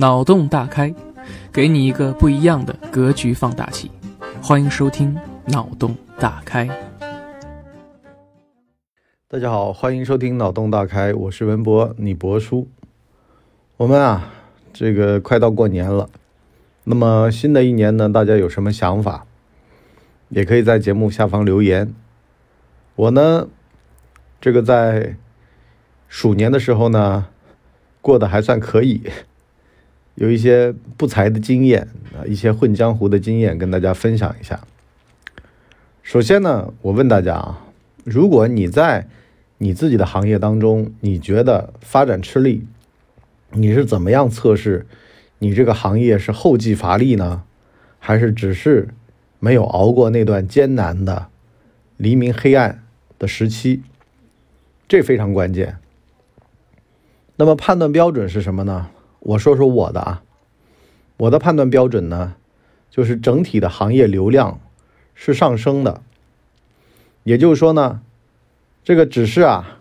[0.00, 0.94] 脑洞大开，
[1.52, 3.90] 给你一个不一样的格局放大器。
[4.40, 5.12] 欢迎收听
[5.50, 6.66] 《脑洞大开》。
[9.26, 12.68] 大家好，欢迎收听《脑洞大开》，我是文博，你博叔。
[13.76, 14.32] 我们啊，
[14.72, 16.08] 这个快到过年了，
[16.84, 19.26] 那么新的一年呢，大家有什么想法？
[20.28, 21.92] 也可以在节目下方留言。
[22.94, 23.48] 我呢，
[24.40, 25.16] 这个在
[26.06, 27.26] 鼠年的时候呢，
[28.00, 29.02] 过得还算可以。
[30.18, 34.60] 有一些不才的经验啊，一些混江湖的经验跟大家分享一下。
[36.02, 37.66] 首先呢，我问大家啊，
[38.02, 39.06] 如果你在
[39.58, 42.66] 你自己的行业当中，你觉得发展吃力，
[43.52, 44.86] 你是怎么样测试
[45.38, 47.44] 你这个行业是后继乏力呢，
[48.00, 48.88] 还是只是
[49.38, 51.28] 没有熬过那段艰难的
[51.96, 52.82] 黎明黑暗
[53.20, 53.82] 的时期？
[54.88, 55.76] 这非常关键。
[57.36, 58.88] 那么判断标准是什么呢？
[59.20, 60.22] 我说说我的啊，
[61.16, 62.34] 我的判断标准呢，
[62.90, 64.60] 就是整体的行业流量
[65.14, 66.02] 是上升的，
[67.24, 68.00] 也就是说呢，
[68.84, 69.80] 这个只是啊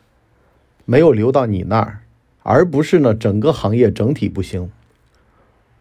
[0.86, 2.00] 没有流到你那儿，
[2.44, 4.72] 而不是呢整个行业整体不行。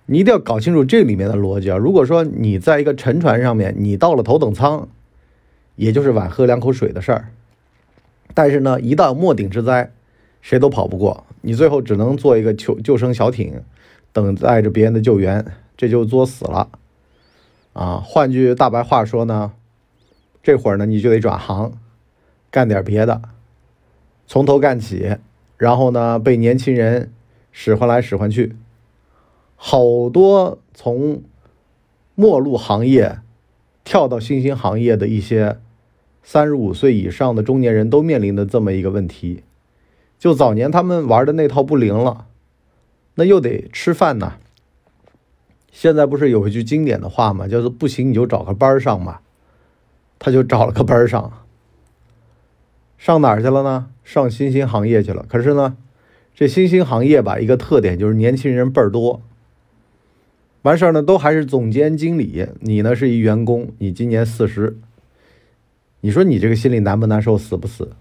[0.09, 1.77] 你一定要搞清楚这里面的逻辑啊！
[1.77, 4.89] 如果说你在一个沉船上面，你到了头等舱，
[5.75, 7.33] 也就是晚喝两口水的事儿，
[8.33, 9.91] 但是呢，一到末顶之灾。
[10.47, 13.65] 谁都跑不过，你最后只能做一个救救生小艇，
[14.13, 15.45] 等待着别人的救援，
[15.77, 16.71] 这就作死了，
[17.73, 17.97] 啊！
[17.97, 19.55] 换句大白话说呢，
[20.45, 21.73] 这会儿呢你就得转行，
[22.49, 23.23] 干点别的，
[24.29, 25.17] 从头干起，
[25.57, 27.11] 然后呢被年轻人
[27.51, 28.55] 使唤来使唤去，
[29.57, 31.25] 好多从
[32.15, 33.19] 末路行业
[33.83, 35.59] 跳到新兴行业的一些
[36.23, 39.43] 三十五岁以上的中年人都面临的这么一个问题。
[40.19, 42.27] 就早年他们玩的那套不灵了，
[43.15, 44.35] 那又得吃饭呐。
[45.71, 47.47] 现在不是有一句经典的话吗？
[47.47, 49.21] 叫做“不行你就找个班上嘛”，
[50.19, 51.45] 他就找了个班上，
[52.97, 53.91] 上哪儿去了呢？
[54.03, 55.27] 上新兴行业去了。
[55.29, 55.77] 可是呢，
[56.35, 59.21] 这新兴行业吧，一个特点就是年轻人倍儿多。
[60.63, 64.79] 完事儿呢，都还是总监、经理，你呢是一员工，你今年四十，
[66.01, 67.93] 你说你这个心里难不难受，死不死？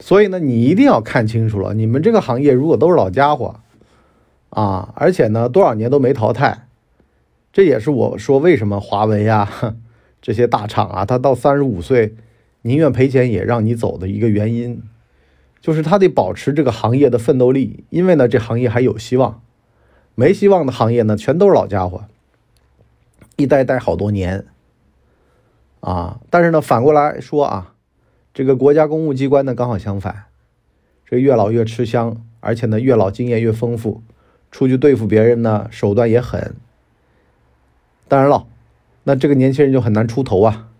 [0.00, 1.74] 所以呢，你一定要看清楚了。
[1.74, 3.60] 你们这个行业如果都是老家伙，
[4.48, 6.66] 啊，而且呢多少年都没淘汰，
[7.52, 9.76] 这也是我说为什么华为呀
[10.22, 12.14] 这些大厂啊，他到三十五岁
[12.62, 14.82] 宁愿赔钱也让你走的一个原因，
[15.60, 17.84] 就是他得保持这个行业的奋斗力。
[17.90, 19.42] 因为呢，这行业还有希望，
[20.14, 22.04] 没希望的行业呢全都是老家伙，
[23.36, 24.46] 一待待好多年，
[25.80, 27.74] 啊，但是呢反过来说啊。
[28.40, 30.24] 这个国家公务机关呢，刚好相反，
[31.04, 34.00] 这越老越吃香，而且呢，越老经验越丰富，
[34.50, 36.56] 出去对付别人呢，手段也狠。
[38.08, 38.46] 当然了，
[39.04, 40.70] 那这个年轻人就很难出头啊。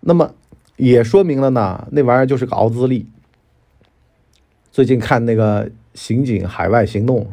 [0.00, 0.32] 那么
[0.78, 3.06] 也说明了呢，那玩意儿就是个熬资历。
[4.72, 7.24] 最近看那个《刑警海外行动》，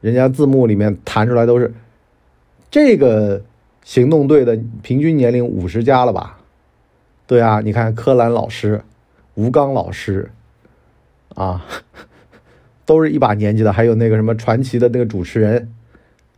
[0.00, 1.74] 人家字幕里面弹出来都是
[2.70, 3.44] 这个
[3.84, 6.40] 行动队的平均年龄五十加了吧？
[7.26, 8.82] 对啊，你看柯蓝老师、
[9.34, 10.30] 吴刚老师，
[11.34, 11.64] 啊，
[12.84, 13.72] 都是一把年纪的。
[13.72, 15.72] 还有那个什么传奇的那个主持人，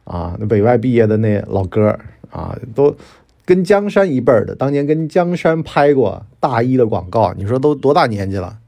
[0.05, 1.99] 啊，那北外毕业的那老哥
[2.31, 2.97] 啊，都
[3.45, 7.35] 跟江山一辈儿的，当年跟江山拍过大衣的广告。
[7.35, 8.59] 你说都多大年纪了？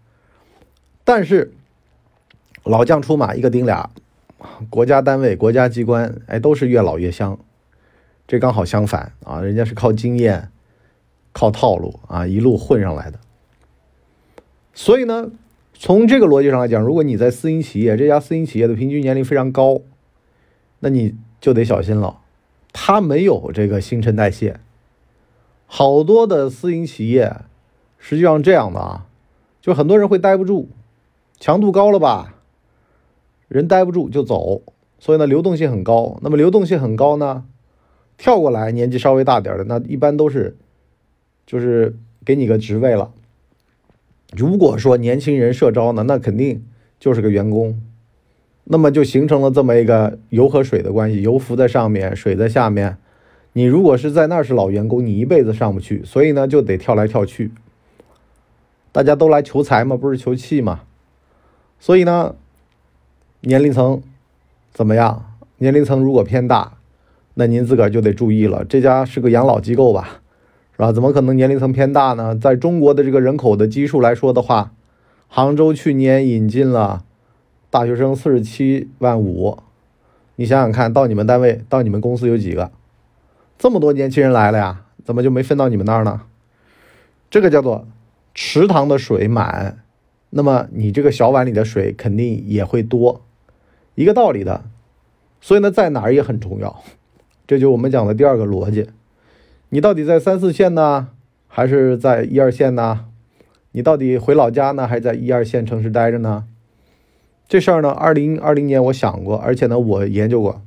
[1.04, 1.54] 但是
[2.64, 3.88] 老将出马，一个顶俩，
[4.69, 7.38] 国家单位、国家机关，哎，都是越老越香。
[8.28, 10.50] 这刚好相反啊，人家是靠经验。
[11.32, 13.18] 靠套路啊，一路混上来的。
[14.72, 15.30] 所以呢，
[15.74, 19.80] 从这个逻辑上来讲，如果你在私营企业，这家私营企业的平均年龄非常高，
[20.78, 22.18] 那你就得小心了，
[22.72, 24.58] 它没有这个新陈代谢。
[25.66, 27.36] 好多的私营企业
[27.98, 29.06] 实际上这样的啊，
[29.60, 30.68] 就很多人会待不住，
[31.38, 32.36] 强度高了吧，
[33.48, 34.62] 人待不住就走，
[34.98, 36.18] 所以呢，流动性很高。
[36.22, 37.44] 那么流动性很高呢，
[38.16, 40.56] 跳过来年纪稍微大点的，那一般都是。
[41.50, 43.10] 就是给你个职位了。
[44.36, 46.64] 如果说年轻人社招呢，那肯定
[47.00, 47.76] 就是个员工，
[48.62, 52.98] 那么就形成了这么一个油和水的关系，油浮在上面，水在下面。
[53.54, 57.50] 你如果是在那儿是老员工，你一辈子上不去，所以呢就得跳来跳去。
[58.92, 60.82] 大家都来求财嘛，不是求气嘛？
[61.80, 62.36] 所以呢，
[63.41, 64.00] 年龄层
[64.72, 65.36] 怎么样？
[65.58, 66.74] 年龄层如果偏大，
[67.34, 70.20] 那您自个儿就得注意了，这家是个养老机构吧？
[70.80, 72.34] 啊，怎么可能年龄层偏大呢？
[72.34, 74.72] 在中国的这个人口的基数来说的话，
[75.28, 77.04] 杭州去年引进了
[77.68, 79.59] 大学生四十七万五，
[80.36, 82.72] 你想想看到你们单位到你们公司有几个？
[83.59, 86.22] 这么多年轻人来了呀，怎么就没分到你们那儿呢？
[87.28, 87.86] 这个叫做
[88.34, 89.80] 池塘的水满，
[90.30, 93.21] 那么你这个小碗里的水肯定也会多，
[93.97, 94.65] 一个道理的。
[95.42, 96.83] 所以呢，在哪儿也很重要，
[97.47, 98.88] 这就我们讲的第二个逻辑。
[99.72, 101.11] 你到底在三四线呢，
[101.47, 103.07] 还是在一二线呢？
[103.71, 106.45] 你到底回老家呢，还是在一二线城市待着呢？
[107.49, 110.61] 这事儿呢，二零二零年我想过，而且呢，我研究过，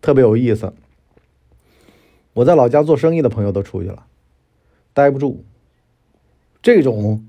[0.00, 0.72] 特别有意思。
[2.34, 4.04] 我在老家做生意的朋友都出去了，
[4.94, 5.44] 待不住。
[6.62, 7.26] 这种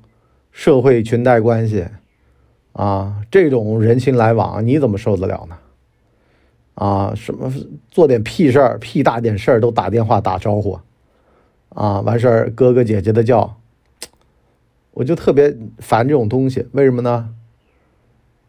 [0.51, 1.88] 社会裙带关系
[2.74, 5.57] 啊，这种人情来往，你怎么受得了呢？
[6.75, 7.51] 啊，什么
[7.89, 10.79] 做点屁事儿、屁大点事儿都打电话打招呼，
[11.69, 13.57] 啊，完事儿哥哥姐姐的叫，
[14.91, 16.67] 我就特别烦这种东西。
[16.71, 17.33] 为什么呢？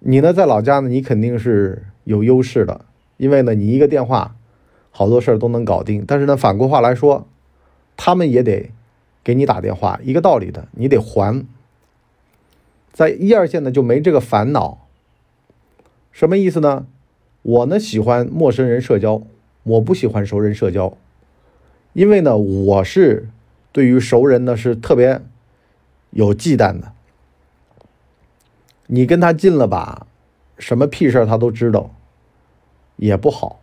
[0.00, 2.84] 你呢，在老家呢，你肯定是有优势的，
[3.16, 4.36] 因为呢，你一个电话，
[4.90, 6.04] 好多事儿都能搞定。
[6.06, 7.26] 但是呢，反过话来说，
[7.96, 8.70] 他们也得。
[9.24, 11.46] 给你打电话，一个道理的，你得还。
[12.92, 14.86] 在一二线呢，就没这个烦恼。
[16.12, 16.86] 什么意思呢？
[17.44, 19.22] 我呢喜欢陌生人社交，
[19.62, 20.96] 我不喜欢熟人社交，
[21.92, 23.28] 因为呢，我是
[23.70, 25.20] 对于熟人呢是特别
[26.10, 26.92] 有忌惮的。
[28.86, 30.06] 你跟他近了吧，
[30.58, 31.94] 什么屁事他都知道，
[32.96, 33.60] 也不好。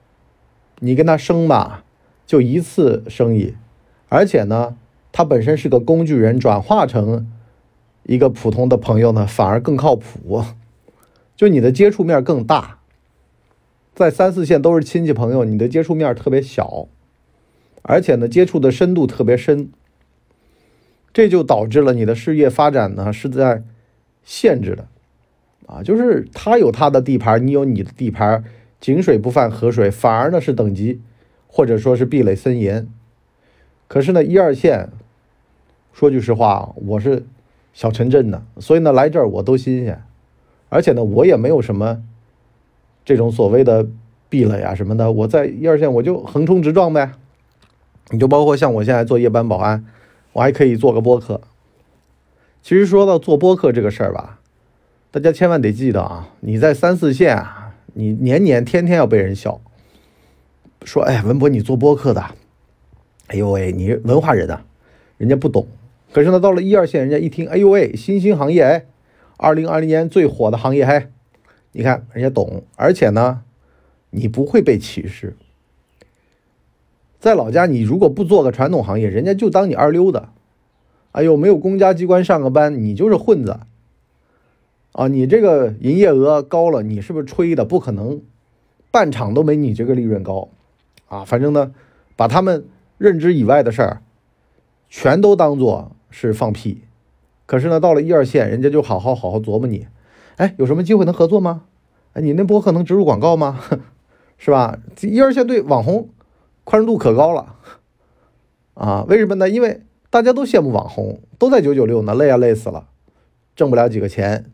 [0.79, 1.83] 你跟他生吧，
[2.25, 3.55] 就一次生意，
[4.07, 4.77] 而且呢。
[5.13, 7.29] 他本身是个工具人，转化成
[8.03, 10.41] 一个普通的朋友呢，反而更靠谱。
[11.35, 12.79] 就你的接触面更大，
[13.93, 16.87] 在三四线都是亲戚朋友，你的接触面特别小，
[17.81, 19.69] 而且呢，接触的深度特别深。
[21.13, 23.63] 这就导致了你的事业发展呢是在
[24.23, 24.87] 限制的，
[25.67, 28.43] 啊，就是他有他的地盘，你有你的地盘，
[28.79, 31.01] 井水不犯河水，反而呢是等级
[31.47, 32.87] 或者说是壁垒森严。
[33.87, 34.89] 可是呢，一二线。
[35.93, 37.25] 说句实话，我是
[37.73, 40.01] 小城镇的，所以呢来这儿我都新鲜，
[40.69, 42.01] 而且呢我也没有什么
[43.03, 43.87] 这种所谓的
[44.29, 47.11] 壁垒啊什么的，我在一二线我就横冲直撞呗。
[48.09, 49.85] 你就包括像我现在做夜班保安，
[50.33, 51.41] 我还可以做个播客。
[52.61, 54.39] 其实说到做播客这个事儿吧，
[55.11, 59.61] 大家千万得记得啊，你在三四线啊，你年年天天要被人笑，
[60.83, 62.21] 说哎文博你做播客的，
[63.27, 64.65] 哎呦喂你文化人啊，
[65.17, 65.67] 人家不懂。
[66.11, 68.85] 可是呢，到了一二线，人家一听，哎呦喂，新兴行业哎，
[69.37, 71.07] 二零二零年最火的行业嘿，
[71.71, 73.43] 你看人家懂，而且呢，
[74.09, 75.35] 你不会被歧视。
[77.19, 80.23] 在老家，你如果不做个传统行业，人家就当你二流子。
[81.11, 83.59] 哎呦，没有公家机关上个班，你就是混子。
[84.91, 87.63] 啊，你这个营业额高了，你是不是吹的？
[87.65, 88.21] 不可能，
[88.91, 90.49] 半场都没你这个利润高。
[91.07, 91.73] 啊，反正呢，
[92.15, 92.65] 把他们
[92.97, 94.01] 认知以外的事儿，
[94.89, 95.91] 全都当做。
[96.13, 96.81] 是放屁，
[97.45, 99.87] 可是呢，到了一二线，人家就好好好好琢磨你，
[100.37, 101.63] 哎，有什么机会能合作吗？
[102.13, 103.59] 哎，你那博客能植入广告吗？
[104.37, 104.79] 是吧？
[105.01, 106.09] 一二线对网红
[106.63, 107.55] 宽容度可高了
[108.73, 109.05] 啊？
[109.07, 109.49] 为什么呢？
[109.49, 112.87] 因为大家都羡慕网红，都在九九六呢，累啊累死了，
[113.55, 114.51] 挣不了几个钱，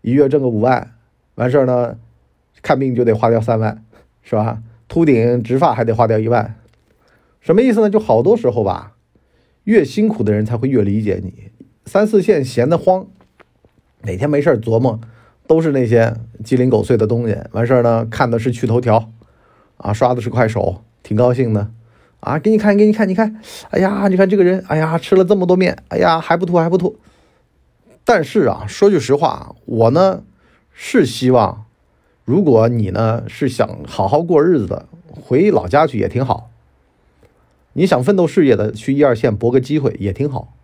[0.00, 0.94] 一月挣个五万，
[1.34, 1.98] 完事儿呢，
[2.62, 3.84] 看病就得花掉三万，
[4.22, 4.62] 是吧？
[4.88, 6.56] 秃顶植发还得花掉一万，
[7.40, 7.90] 什么意思呢？
[7.90, 8.96] 就好多时候吧。
[9.64, 11.50] 越辛苦的人才会越理解你。
[11.84, 13.06] 三四线闲得慌，
[14.02, 14.98] 每天没事琢磨，
[15.46, 17.36] 都是那些鸡零狗碎的东西。
[17.52, 19.10] 完事儿呢，看的是趣头条，
[19.76, 21.70] 啊，刷的是快手，挺高兴的，
[22.20, 23.40] 啊，给你看，给你看，你看，
[23.70, 26.98] 哎呀，你看这个人，哎呀，吃了这么多面，哎呀，还不吐，还不吐。
[28.04, 30.22] 但是啊，说句实话，我呢
[30.72, 31.66] 是希望，
[32.24, 36.50] 如果你呢是想好好过日子的，回老家去也挺好。
[37.74, 40.54] 你想奋斗事业的，去一二线搏个机会也挺好，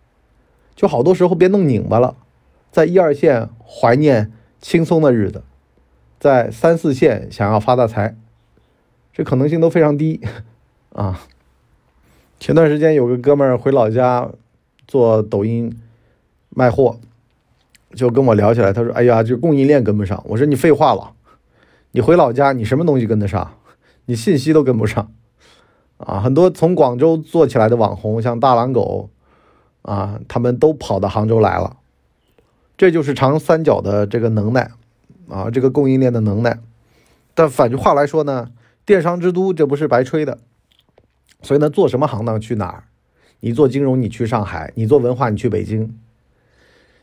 [0.75, 2.17] 就好多时候别弄拧巴了，
[2.77, 4.31] 在一二线怀念
[4.61, 5.41] 轻松的日子，
[6.19, 8.15] 在三四线想要发大财，
[9.11, 10.21] 这可能性都非常低
[10.93, 11.21] 啊。
[12.39, 14.29] 前段时间有个哥们儿回老家
[14.87, 15.75] 做抖音
[16.51, 16.99] 卖货，
[17.95, 21.13] 就跟我聊起来，他说：“哎呀，这供应链跟不上。”我说：“你废话了，
[21.93, 23.55] 你回老家你什么东西跟得上？
[24.05, 25.11] 你信息都跟不上。”
[25.97, 29.09] 啊，很多从广州做起来的网红，像大狼狗，
[29.81, 31.77] 啊，他们都跑到杭州来了。
[32.77, 34.69] 这就是长三角的这个能耐，
[35.27, 36.59] 啊，这个供应链的能耐。
[37.33, 38.51] 但反句话来说呢，
[38.85, 40.37] 电商之都这不是白吹的。
[41.41, 42.83] 所以呢，做什么行当去哪儿？
[43.39, 45.95] 你做金融，你去上海；你做文化，你去北京。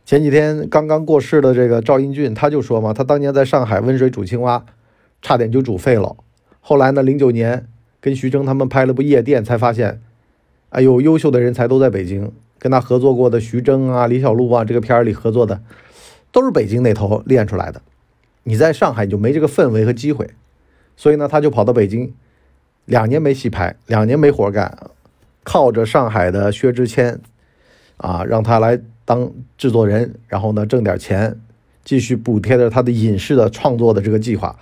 [0.05, 4.65] 前几天刚刚过世的这个赵英俊，他就说嘛，他当年在上海温水煮青蛙，
[5.23, 6.17] 差点就煮沸了。
[6.61, 7.67] 后来呢，零九年
[8.01, 10.01] 跟徐峥他们拍了部《夜店》，才发现，
[10.71, 12.33] 哎呦，优秀的人才都在北京。
[12.65, 15.61] 跟他合作过的徐峥啊、李小璐啊，这个片儿里合作的，
[16.33, 17.83] 都是北京那头练出来的。
[18.45, 20.31] 你在上海你就没这个氛围和机会，
[20.97, 22.15] 所以呢，他就跑到北京，
[22.87, 24.79] 两年没戏拍，两年没活干，
[25.43, 27.21] 靠着上海的薛之谦，
[27.99, 31.39] 啊，让他来当制作人，然后呢挣点钱，
[31.85, 34.59] 继续补贴着他的影视的创作的这个计划。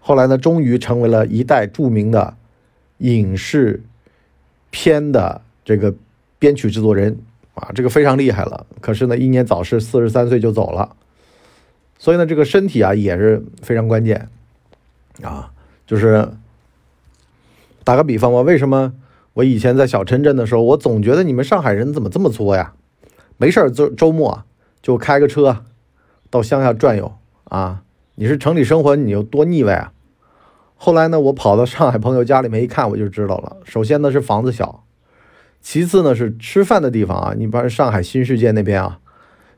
[0.00, 2.36] 后来呢，终于成为了一代著名的
[2.98, 3.80] 影视
[4.70, 5.94] 片的这个
[6.40, 7.16] 编曲制作人。
[7.54, 8.66] 啊，这个非常厉害了。
[8.80, 10.96] 可是呢，英年早逝，四十三岁就走了。
[11.98, 14.28] 所以呢，这个身体啊也是非常关键。
[15.22, 15.52] 啊，
[15.86, 16.28] 就是
[17.84, 18.92] 打个比方吧，为什么
[19.34, 22.74] 我以前在小城镇的时候，我总觉得你们上海人怎么这么作呀？
[23.36, 24.44] 没事儿周周末
[24.82, 25.64] 就开个车
[26.30, 27.82] 到乡下转悠啊。
[28.16, 29.92] 你是城里生活，你有多腻歪啊？
[30.76, 33.56] 后来呢，我跑到上海朋友家里面一看，我就知道了。
[33.64, 34.83] 首先呢是房子小。
[35.64, 39.00] 其次呢是吃饭的地方啊，你比如上海新世界那边啊，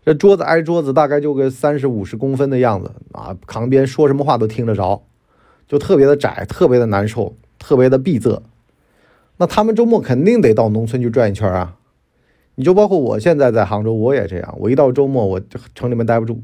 [0.05, 5.03] 这桌子挨桌子，大概就个三十五十公分的样子啊，旁边说什么话都听得着，
[5.67, 8.41] 就特别的窄，特别的难受，特别的闭塞。
[9.39, 11.77] 那他们周末肯定得到农村去转一圈啊。
[12.55, 15.41] 你就包括我现在在杭州，我也这样，我一到周末我
[15.75, 16.41] 城里面待不住，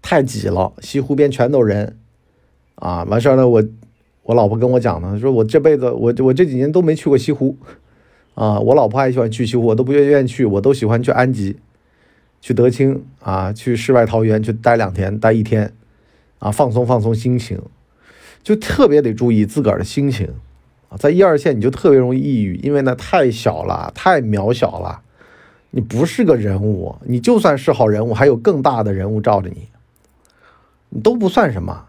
[0.00, 1.98] 太挤了，西湖边全都人
[2.76, 3.02] 啊。
[3.02, 3.64] 完事儿呢，我
[4.22, 7.58] 我老婆跟我讲呢，说我这辈子我我这几年都没去过西湖。
[8.34, 11.58] 啊，我老婆还喜欢去西湖，我都不愿意去，我都喜欢去安吉，
[12.40, 15.74] 去德清啊，去世外桃源去待两天，待一天，
[16.38, 17.60] 啊，放松放松心情，
[18.42, 20.28] 就特别得注意自个儿的心情
[20.88, 25.02] 啊，在一二线你就特别容易抑郁，因为呢太小了，太渺小了，
[25.70, 29.68] 你不是个人物，你就算是好人物，还有更大的人物罩着你，
[30.88, 31.84] 你都不算什么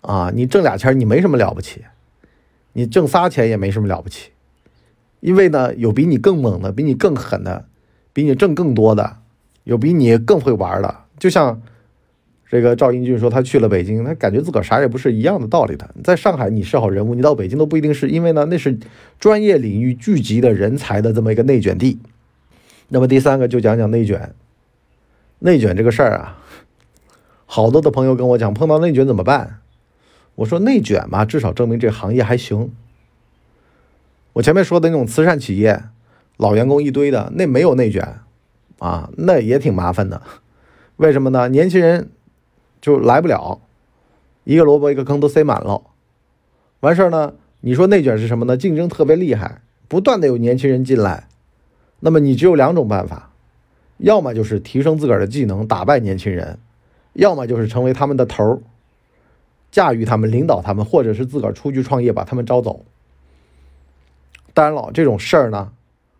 [0.00, 1.84] 啊，你挣俩钱你没什么了不起，
[2.72, 4.32] 你挣仨钱也没什么了不起。
[5.22, 7.66] 因为呢，有比你更猛的，比你更狠的，
[8.12, 9.18] 比你挣更多的，
[9.62, 10.92] 有比你更会玩的。
[11.16, 11.62] 就像
[12.50, 15.88] 这个赵英俊说，他去了北京，他感觉自个儿啥也不是一样的道理的。
[16.02, 18.76] 在上海你是好人物，你到北京都不一定是，因为呢，那是
[19.20, 22.00] 专业领域聚集的人才的这么一个内卷地。
[22.88, 24.34] 那么第三个就讲讲内卷，
[25.38, 26.42] 内卷这个事儿啊，
[27.46, 29.60] 好多的朋友跟我讲，碰到内卷怎么办？
[30.34, 32.72] 我说内卷嘛，至少证明这行业还行。
[34.34, 35.84] 我前面说的那种慈善企业，
[36.38, 38.20] 老员工一堆的，那没有内卷，
[38.78, 40.22] 啊，那也挺麻烦的。
[40.96, 41.48] 为什么呢？
[41.50, 42.10] 年轻人
[42.80, 43.60] 就来不了，
[44.44, 45.82] 一个萝卜一个坑都塞满了。
[46.80, 48.56] 完事儿呢，你说内卷是什么呢？
[48.56, 51.28] 竞争特别厉害，不断的有年轻人进来，
[52.00, 53.32] 那么你只有两种办法，
[53.98, 56.56] 要么就是提升自个儿的技能，打败年轻人；
[57.12, 58.58] 要么就是成为他们的头儿，
[59.70, 62.84] 驾驭他们，领导他们，或者是自个儿出去创业，把他们招走。
[64.54, 65.72] 当然了，这种事儿呢，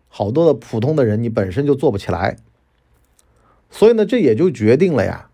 [0.07, 2.37] 好多的普通的人你本身就做不起来，
[3.69, 5.29] 所以呢，这也就决定了呀，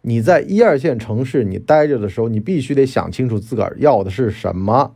[0.00, 4.94] 你在一二线城市你待着的时候，你必须得想清楚自个儿要的是什么。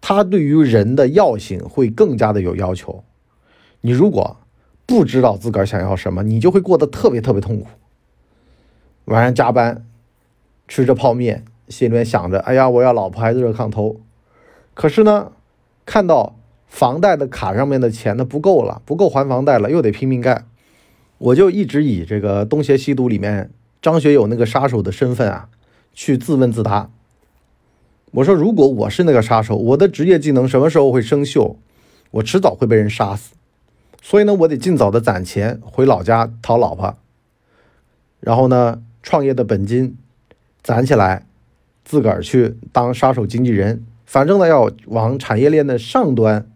[0.00, 3.04] 他对于人的要性会更加的有要求。
[3.80, 4.36] 你如果
[4.86, 7.66] 不知道自个儿想要什么，你就会过得特别特别痛苦。
[9.06, 9.86] 晚上加班，
[10.66, 14.00] 吃着泡面，心里面想着，哎呀，我要老婆孩子热炕头。
[14.74, 15.30] 可是呢，
[15.84, 16.36] 看到。
[16.66, 20.46] 房贷的卡上面的钱呢不够了，不够还房贷了，又得拼命干。
[21.18, 25.48] 我就一直以这个《东邪西毒》里面张学友那个杀手的身份啊，
[25.94, 26.90] 去自问自答。
[28.10, 31.56] 我说，如果我是那个杀手，我的职业技能什么时候会生锈？
[32.10, 33.34] 我迟早会被人杀死。
[34.02, 36.98] 所以呢，我得尽早的攒钱回老家讨老婆，
[38.20, 39.96] 然后呢，创业的本金
[40.62, 41.26] 攒起来，
[41.84, 43.84] 自个儿去当杀手经纪人。
[44.04, 46.46] 反正呢，要往产业链的上端。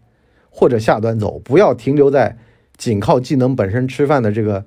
[0.50, 2.36] 或者下端走，不要停留在
[2.76, 4.66] 仅靠技能本身吃饭的这个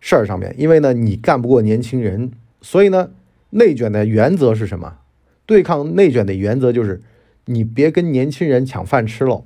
[0.00, 2.32] 事儿上面，因为呢，你干不过年轻人。
[2.60, 3.10] 所以呢，
[3.50, 4.98] 内卷的原则是什么？
[5.46, 7.02] 对抗内卷的原则就是，
[7.44, 9.44] 你别跟年轻人抢饭吃喽，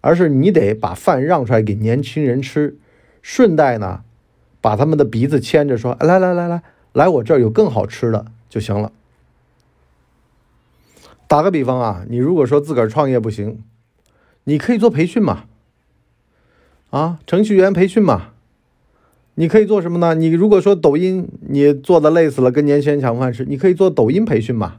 [0.00, 2.78] 而是你得把饭让出来给年轻人吃，
[3.20, 4.04] 顺带呢，
[4.60, 6.62] 把他们的鼻子牵着说，来来来来
[6.92, 8.92] 来，我这儿有更好吃的就行了。
[11.26, 13.62] 打个比方啊，你如果说自个儿创业不行。
[14.44, 15.44] 你可以做培训嘛，
[16.90, 18.32] 啊，程序员培训嘛，
[19.34, 20.14] 你可以做什么呢？
[20.14, 24.76] 你如果说抖音你做的累死了，跟年轻人抢饭吃，你可以做抖音培训嘛。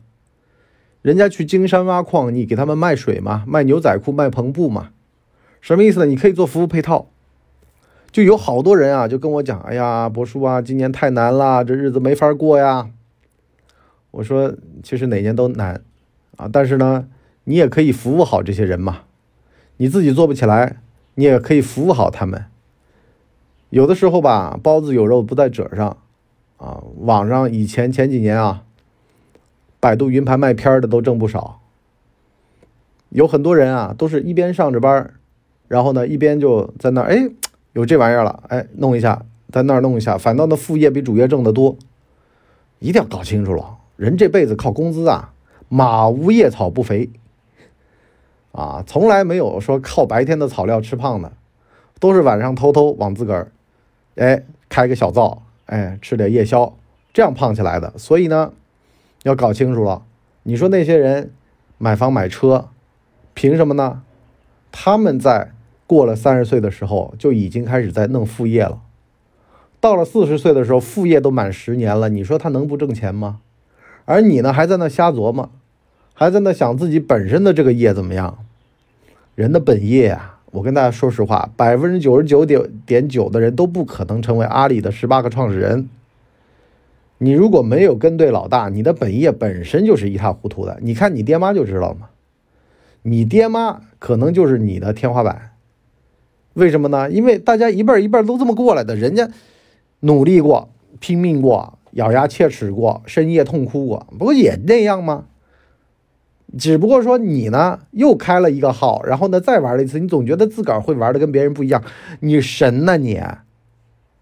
[1.01, 4.89] 人家去金山挖矿，你给他们卖水嘛，卖牛仔裤，卖篷布嘛，
[5.61, 6.05] 什么意思呢？
[6.05, 7.07] 你可以做服务配套，
[8.11, 12.89] 就有好多人啊，就跟我讲：“哎呀，博叔啊，今年太难了，这日子没法过呀。”
[14.11, 15.81] 我说：“其实哪年都难
[16.37, 17.07] 啊，但是呢，
[17.43, 19.04] 你也可以服务好这些人嘛。
[19.77, 20.77] 你自己做不起来，
[21.15, 22.45] 你也可以服务好他们。
[23.69, 25.97] 有的时候吧，包子有肉不在褶上
[26.57, 26.81] 啊。
[26.99, 28.63] 网上以前前几年啊，
[29.79, 31.59] 百度云盘卖片的都挣不少。
[33.09, 35.13] 有很多人啊，都是一边上着班
[35.67, 37.29] 然后呢，一边就在那儿，哎，
[37.73, 41.77] 有这玩意儿了，哎，弄一下，在那儿弄一下，反倒那副业比主业挣得多。
[42.79, 45.33] 一定要搞清楚了，人这辈子靠工资啊，
[45.69, 47.09] 马无夜草不肥
[48.55, 51.33] 啊，从来没有说靠白天的草料吃胖的，
[51.99, 53.51] 都是晚上偷偷往自个儿，
[54.15, 56.73] 哎，开个小灶，哎，吃点夜宵，
[57.13, 57.91] 这样胖起来的。
[57.97, 58.53] 所以呢，
[59.23, 60.03] 要搞清楚了，
[60.43, 61.33] 你说那些人
[61.77, 62.69] 买房买车，
[63.33, 64.03] 凭什么呢？
[64.71, 65.51] 他们在
[65.85, 68.79] 过了三十岁的时候就已经开始在弄副业了，
[69.81, 73.41] 到了四十岁的时候，副业都满十年了，你说他能不挣钱吗？
[74.05, 75.51] 而你呢，还在那瞎琢磨，
[76.13, 78.44] 还在那想自己本身的这个业怎么样？
[79.35, 85.89] 人的本业啊，我跟大家说实话，百分之九十九点点九的人都不可能成为阿里的十八个创始人。
[87.17, 90.77] 你如果没有跟对老大，你的本业本身就是一塌糊涂的。
[90.81, 92.09] 你看你爹妈就知道了嘛。
[93.01, 95.51] 你爹妈可能就是你的天花板，
[96.53, 97.11] 为什么呢？
[97.11, 99.29] 因为大家一辈儿一辈儿都这么过来的，人家
[99.99, 100.69] 努力过、
[101.01, 105.25] 拼命过、咬牙切齿过、深夜痛哭过，不也那样吗？
[106.57, 111.83] 只不过说你呢，又开了一个号，然后呢再玩了一次，你总觉得自个儿会玩的跟别人不一样，
[112.21, 113.21] 你神呐你！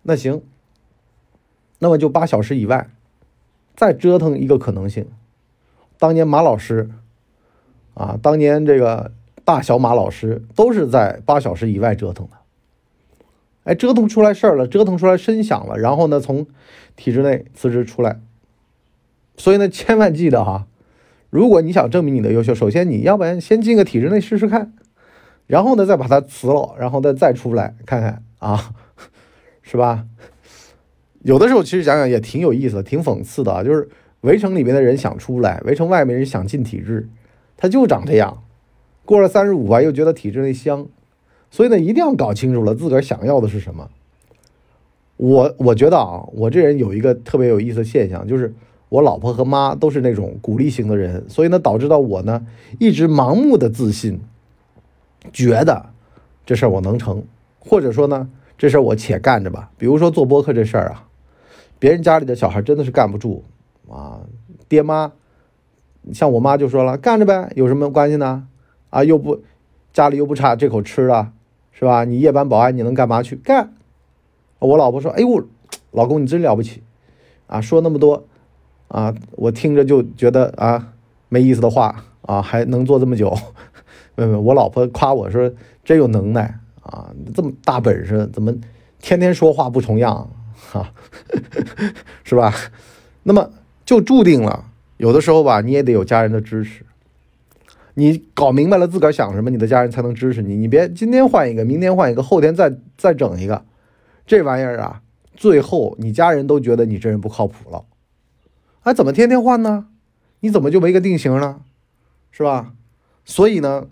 [0.04, 0.42] 那行，
[1.80, 2.90] 那么就八小时以外，
[3.76, 5.08] 再折腾一个可能性。
[5.98, 6.90] 当年马老师。
[7.96, 9.12] 啊，当年这个
[9.46, 12.32] 大小马老师都是在八小时以外折腾的，
[13.66, 16.48] 哎，折腾出来事儿了，折腾出来声响了，然后呢，从
[16.96, 18.20] 体制内辞职出来。
[19.38, 20.66] 所以呢，千万记得哈，
[21.34, 24.72] 如果你想证明你的优秀，首先你要不然先进个体制内试试看，
[25.48, 28.76] 然后呢，再把它辞了，然后再再出来看看啊，
[29.64, 30.06] 是吧？
[31.24, 33.90] 有的时候其实想想也挺有意思的，挺讽刺的啊，就是
[34.22, 37.10] 围城里面的人想出来，围城外面人想进体制。
[37.58, 38.44] 他就长这样，
[39.04, 40.86] 过了三十五吧，又觉得体制内香，
[41.50, 43.90] 所以呢，一定要搞清楚了自个儿想要的是什么。
[45.18, 48.54] 我我觉得啊，我这人有一个特别有意思的现象，就是
[48.94, 52.46] 我老婆和妈都是那种鼓励型的人，所以呢，导致到我呢
[52.80, 54.20] 一直盲目的自信，
[55.32, 55.88] 觉得
[56.46, 57.24] 这事儿我能成，
[57.58, 59.72] 或者说呢，这事儿我且干着吧。
[59.80, 61.08] 比如说做播客这事儿啊，
[61.80, 63.44] 别人家里的小孩真的是干不住
[63.90, 64.20] 啊，
[64.70, 65.12] 爹妈。
[66.14, 68.48] 像我妈就说了，干着呗，有什么关系呢？
[68.92, 69.42] 啊，又不
[69.92, 71.32] 家里又不差这口吃的，
[71.72, 72.04] 是吧？
[72.04, 73.74] 你夜班保安你能干嘛去干？
[74.60, 75.48] 我老婆说，哎呦，
[75.90, 76.84] 老公你真了不起
[77.48, 77.60] 啊！
[77.60, 78.26] 说那么多
[78.94, 80.94] 啊，我听着就觉得啊
[81.28, 83.36] 没意思的话啊，还能做这么久？
[84.14, 85.52] 没没，我老婆夸我说
[85.84, 88.54] 真有能耐啊，这么大本事，怎么
[89.02, 90.30] 天天说话不重样？
[90.56, 90.94] 哈，
[92.24, 92.54] 是吧？
[93.24, 93.50] 那么
[93.84, 94.66] 就注定了。
[94.98, 96.86] 有的时候吧，你也得有家人的支持。
[97.96, 100.56] 你搞明白了自个儿想什么，你的家人才能支持你。
[100.56, 103.66] 你别今天换一个，明天换一个，后天再再整一个，
[104.28, 105.02] 这玩意儿啊，
[105.36, 107.84] 最后你家人都觉得你这人不靠谱了。
[108.84, 109.88] 哎，怎么天天换呢？
[110.42, 111.62] 你怎么就没个定型呢？
[112.32, 112.74] 是吧？
[113.26, 113.88] 所以呢，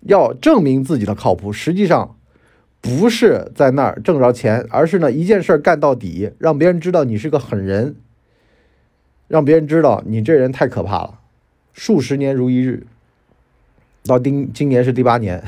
[0.00, 2.16] 要证明自己的靠谱，实际上
[2.80, 7.96] 不是在那儿挣着钱，而是呢一件事干到底，让别人知道你是个狠人。
[9.28, 11.20] 让别人知道你这人太可怕了，
[11.74, 12.86] 数十年如一日，
[14.04, 15.44] 到今今年是第八年，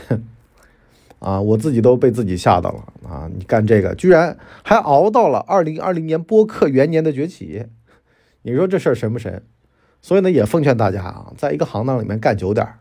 [1.18, 3.30] 啊，我自己都被自己吓到了啊！
[3.34, 7.64] 你干这个居然还熬到了二零二零年播客元年的崛起，
[8.42, 9.42] 你说这事儿神不神？
[10.02, 12.78] 所以呢，也奉劝大家啊，在一个行当里面干久点儿，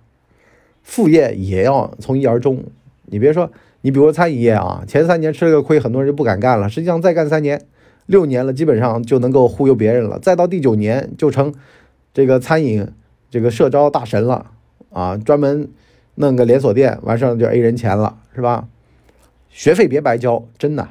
[0.84, 2.64] 副业也要从一而终。
[3.06, 6.70] 你别说，你比如说餐饮业啊，前三年吃了个亏，很多人就不敢干了。
[6.70, 7.62] 实际上再干三年。
[8.06, 10.18] 六年了，基本上就能够忽悠别人了。
[10.18, 11.54] 再到第九年，就成
[12.12, 12.88] 这个餐饮
[13.30, 14.50] 这个社招大神了
[14.90, 15.16] 啊！
[15.16, 15.70] 专门
[16.16, 18.68] 弄个连锁店，完事儿就 A 人钱了，是吧？
[19.52, 20.90] 学费别白交，真的。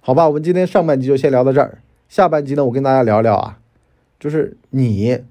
[0.00, 1.78] 好吧，我们今天上半集就先聊到这儿。
[2.08, 3.60] 下半集呢，我跟大家聊聊啊，
[4.18, 5.22] 就是你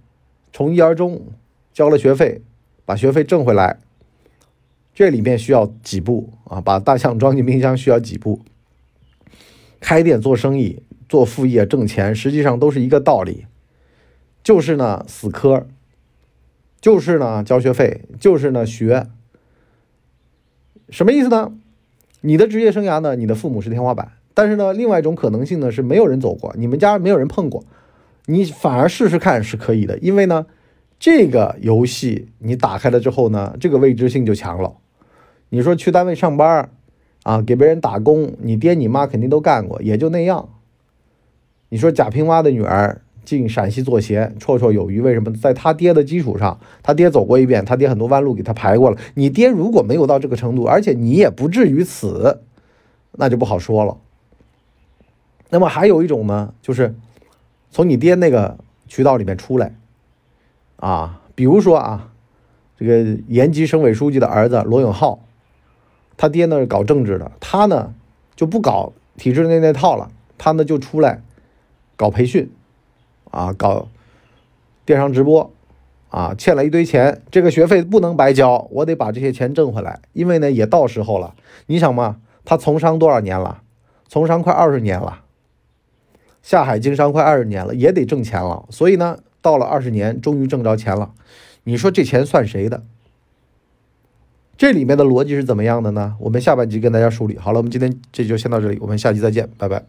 [0.54, 1.26] 从一而终
[1.74, 2.42] 交了学费，
[2.86, 3.80] 把学费挣回来，
[4.94, 6.62] 这里面需要几步啊？
[6.62, 8.42] 把大象装进冰箱需要几步？
[9.80, 13.48] 开店做生意、做副业挣钱，实际上都是一个道理，
[14.44, 15.66] 就是呢死磕，
[16.80, 19.08] 就是呢交学费，就是呢学。
[20.92, 21.52] 什么意思呢？
[22.22, 27.64] 你的职业生涯呢，你的父母是天花板，但是呢，另外一种可能性呢是没有人走过，你们家没有人碰过，
[28.28, 30.46] 你反而试试看是可以的，因为呢，
[31.00, 34.76] 这个游戏你打开了之后呢，这个未知性就强了。
[35.50, 36.70] 你说去单位上班
[37.24, 40.50] 啊，给别人打工，你爹你妈肯定都干过，也就那样。
[41.70, 45.02] 你说贾平凹的女儿进陕西做鞋，绰绰有余。
[45.02, 45.34] 为什么？
[45.34, 48.98] 在他爹的基础上，他爹走过一遍，他爹很多弯路给他排过了。
[49.16, 52.42] 你爹如果没有到这个程度，而且你也不至于此，
[53.14, 53.98] 那就不好说了。
[55.50, 56.96] 那么还有一种呢，就是
[57.72, 58.58] 从你爹那个
[58.88, 59.76] 渠道里面出来
[60.78, 62.12] 啊，比如说啊，
[62.78, 65.20] 这个延吉省委书记的儿子罗永浩，
[66.18, 67.94] 他爹呢是搞政治的，他呢
[68.36, 71.22] 就不搞体制内那套了，他呢就出来。
[72.00, 72.52] 搞培训，
[73.32, 73.88] 啊，搞
[74.86, 75.52] 电商直播，
[76.10, 80.00] 啊，欠了一堆钱，这个学费不能白交，我得把这些钱挣回来。
[80.14, 81.34] 因为呢，也到时候了。
[81.66, 83.64] 你想嘛，他从商多少年了？
[84.08, 85.22] 从商快二十年了，
[86.48, 88.66] 下海经商快二十年了，也得挣钱了。
[88.70, 91.12] 所以呢，到了二十年，终于挣着钱了。
[91.66, 92.86] 你说这钱算谁的？
[94.58, 96.16] 这里面的逻辑是怎么样的呢？
[96.22, 97.38] 我们下半集跟大家梳理。
[97.38, 99.84] 好了，我们今天这就先到这里，我们下期再见，拜拜。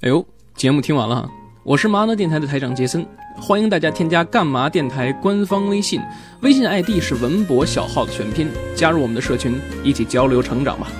[0.00, 0.26] 哎呦。
[0.56, 1.28] 节目听完了，
[1.62, 6.00] 我是麻辣电台的台长杰森，欢迎大家添加干嘛电台官方微信，
[6.40, 10.90] 微信 ID 是文博小号的全拼，加入我们的社群，一起交流成长吧。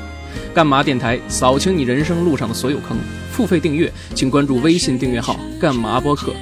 [0.55, 2.99] 干嘛电台扫清你人生路上的所有坑，
[3.37, 6.33] 付费订阅请关注微信订阅号干嘛播客。